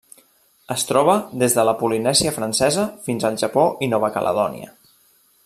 [0.75, 4.75] Es troba des de la Polinèsia Francesa fins al Japó i Nova Caledònia.